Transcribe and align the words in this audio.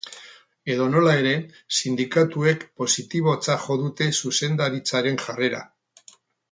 Edonola 0.75 1.11
ere, 1.23 1.33
sindikatuek 1.81 2.65
positibotzat 2.83 3.63
jo 3.69 3.81
dute 3.83 4.09
zuzendaritzaren 4.23 5.25
jarrera. 5.29 5.67